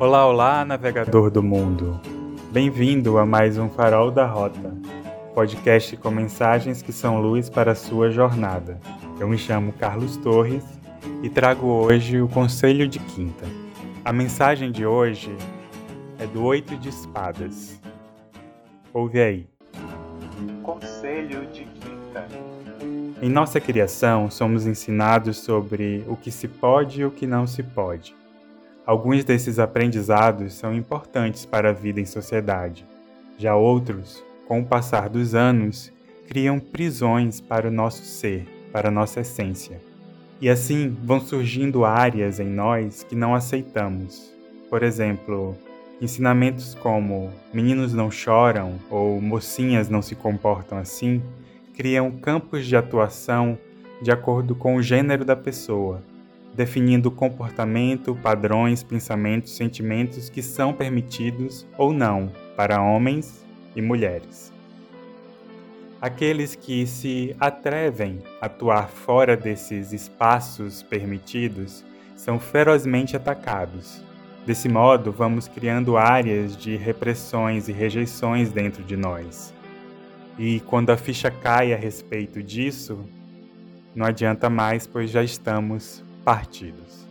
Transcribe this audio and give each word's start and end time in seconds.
Olá, 0.00 0.26
olá, 0.26 0.64
navegador 0.64 1.30
do 1.30 1.42
mundo. 1.42 2.00
Bem-vindo 2.50 3.18
a 3.18 3.26
mais 3.26 3.58
um 3.58 3.68
Farol 3.68 4.10
da 4.10 4.24
Rota, 4.24 4.74
podcast 5.34 5.94
com 5.98 6.10
mensagens 6.10 6.80
que 6.80 6.90
são 6.90 7.20
luz 7.20 7.50
para 7.50 7.72
a 7.72 7.74
sua 7.74 8.10
jornada. 8.10 8.80
Eu 9.20 9.28
me 9.28 9.36
chamo 9.36 9.74
Carlos 9.74 10.16
Torres 10.16 10.64
e 11.22 11.28
trago 11.28 11.66
hoje 11.66 12.18
o 12.18 12.26
Conselho 12.26 12.88
de 12.88 12.98
Quinta. 12.98 13.44
A 14.02 14.10
mensagem 14.10 14.72
de 14.72 14.86
hoje 14.86 15.36
é 16.18 16.26
do 16.26 16.44
Oito 16.44 16.78
de 16.78 16.88
Espadas. 16.88 17.78
Ouve 18.94 19.20
aí. 19.20 19.46
Conselho 20.62 21.44
de 21.48 21.64
Quinta. 21.64 22.26
Em 23.20 23.28
nossa 23.28 23.60
criação, 23.60 24.30
somos 24.30 24.66
ensinados 24.66 25.36
sobre 25.36 26.02
o 26.08 26.16
que 26.16 26.30
se 26.30 26.48
pode 26.48 27.02
e 27.02 27.04
o 27.04 27.10
que 27.10 27.26
não 27.26 27.46
se 27.46 27.62
pode 27.62 28.18
Alguns 28.86 29.24
desses 29.24 29.58
aprendizados 29.58 30.54
são 30.54 30.74
importantes 30.74 31.44
para 31.44 31.70
a 31.70 31.72
vida 31.72 32.00
em 32.00 32.06
sociedade. 32.06 32.86
Já 33.38 33.54
outros, 33.54 34.24
com 34.48 34.60
o 34.60 34.64
passar 34.64 35.08
dos 35.08 35.34
anos, 35.34 35.92
criam 36.26 36.58
prisões 36.58 37.40
para 37.40 37.68
o 37.68 37.70
nosso 37.70 38.04
ser, 38.04 38.46
para 38.72 38.88
a 38.88 38.92
nossa 38.92 39.20
essência. 39.20 39.80
E 40.40 40.48
assim 40.48 40.96
vão 41.04 41.20
surgindo 41.20 41.84
áreas 41.84 42.40
em 42.40 42.48
nós 42.48 43.02
que 43.02 43.14
não 43.14 43.34
aceitamos. 43.34 44.32
Por 44.68 44.82
exemplo, 44.82 45.56
ensinamentos 46.00 46.74
como 46.74 47.30
meninos 47.52 47.92
não 47.92 48.10
choram 48.10 48.78
ou 48.90 49.20
mocinhas 49.20 49.88
não 49.88 50.00
se 50.00 50.14
comportam 50.14 50.78
assim 50.78 51.22
criam 51.80 52.10
campos 52.10 52.66
de 52.66 52.76
atuação 52.76 53.58
de 54.02 54.10
acordo 54.10 54.54
com 54.54 54.76
o 54.76 54.82
gênero 54.82 55.24
da 55.24 55.34
pessoa, 55.34 56.02
definindo 56.54 57.10
comportamento, 57.10 58.14
padrões, 58.14 58.82
pensamentos, 58.82 59.54
sentimentos 59.56 60.28
que 60.28 60.42
são 60.42 60.72
permitidos 60.72 61.66
ou 61.78 61.92
não 61.92 62.30
para 62.56 62.82
homens 62.82 63.46
e 63.74 63.80
mulheres. 63.80 64.52
Aqueles 66.00 66.54
que 66.54 66.86
se 66.86 67.36
atrevem 67.38 68.20
a 68.40 68.46
atuar 68.46 68.88
fora 68.88 69.36
desses 69.36 69.92
espaços 69.92 70.82
permitidos 70.82 71.84
são 72.16 72.38
ferozmente 72.38 73.16
atacados. 73.16 74.02
Desse 74.46 74.68
modo, 74.68 75.12
vamos 75.12 75.46
criando 75.46 75.98
áreas 75.98 76.56
de 76.56 76.74
repressões 76.74 77.68
e 77.68 77.72
rejeições 77.72 78.50
dentro 78.50 78.82
de 78.82 78.96
nós. 78.96 79.54
E 80.38 80.60
quando 80.60 80.90
a 80.90 80.96
ficha 80.96 81.30
cai 81.30 81.74
a 81.74 81.76
respeito 81.76 82.42
disso, 82.42 83.04
não 83.94 84.06
adianta 84.06 84.48
mais, 84.48 84.86
pois 84.86 85.10
já 85.10 85.22
estamos 85.22 86.02
partidos. 86.24 87.06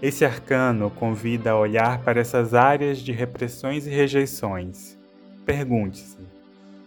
Esse 0.00 0.24
arcano 0.24 0.90
convida 0.90 1.50
a 1.50 1.58
olhar 1.58 2.02
para 2.02 2.20
essas 2.20 2.54
áreas 2.54 2.98
de 2.98 3.10
repressões 3.10 3.86
e 3.86 3.90
rejeições. 3.90 4.96
Pergunte-se: 5.44 6.18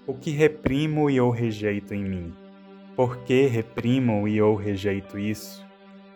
o 0.08 0.13
que 0.13 0.31
reprimo 0.31 1.09
e 1.09 1.19
ou 1.19 1.30
rejeito 1.30 1.93
em 1.93 2.03
mim? 2.03 2.33
Por 2.95 3.17
que 3.19 3.47
reprimo 3.47 4.27
e 4.27 4.41
ou 4.41 4.55
rejeito 4.55 5.19
isso? 5.19 5.66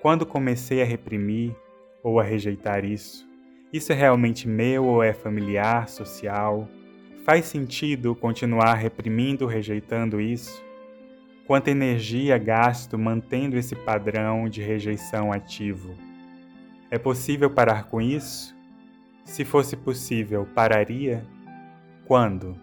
Quando 0.02 0.26
comecei 0.26 0.82
a 0.82 0.86
reprimir 0.86 1.56
ou 2.04 2.20
a 2.20 2.24
rejeitar 2.24 2.84
isso? 2.84 3.28
Isso 3.72 3.92
é 3.92 3.96
realmente 3.96 4.48
meu 4.48 4.86
ou 4.86 5.04
é 5.04 5.14
familiar, 5.14 5.88
social? 5.90 6.68
Faz 7.26 7.46
sentido 7.46 8.16
continuar 8.16 8.74
reprimindo, 8.74 9.46
rejeitando 9.46 10.20
isso? 10.20 10.65
Quanta 11.46 11.70
energia 11.70 12.40
gasto 12.40 12.98
mantendo 12.98 13.56
esse 13.56 13.76
padrão 13.76 14.50
de 14.50 14.64
rejeição 14.64 15.32
ativo? 15.32 15.94
É 16.90 16.98
possível 16.98 17.52
parar 17.52 17.84
com 17.84 18.02
isso? 18.02 18.56
Se 19.24 19.46
fosse 19.46 19.78
possível, 19.78 20.48
pararia? 20.56 21.24
Quando? 22.08 22.60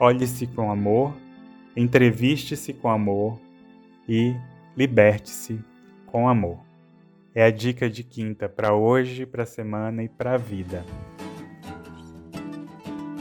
Olhe-se 0.00 0.48
com 0.48 0.72
amor, 0.72 1.16
entreviste-se 1.76 2.72
com 2.72 2.88
amor 2.88 3.40
e 4.08 4.34
liberte-se 4.76 5.60
com 6.06 6.28
amor. 6.28 6.58
É 7.32 7.44
a 7.44 7.50
dica 7.52 7.88
de 7.88 8.02
quinta 8.02 8.48
para 8.48 8.74
hoje, 8.74 9.24
para 9.24 9.44
a 9.44 9.46
semana 9.46 10.02
e 10.02 10.08
para 10.08 10.34
a 10.34 10.36
vida. 10.36 10.84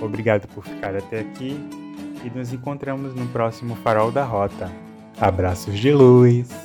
Obrigado 0.01 0.47
por 0.47 0.65
ficar 0.65 0.95
até 0.95 1.19
aqui 1.19 1.84
e 2.25 2.37
nos 2.37 2.51
encontramos 2.51 3.13
no 3.13 3.27
próximo 3.27 3.75
Farol 3.75 4.11
da 4.11 4.23
Rota. 4.23 4.71
Abraços 5.19 5.77
de 5.77 5.91
luz! 5.91 6.64